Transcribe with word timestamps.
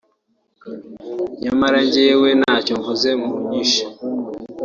nyamara 1.43 1.77
njyewe 1.85 2.29
ntacyo 2.39 2.73
mvuze 2.79 3.09
munyishe 3.23 3.83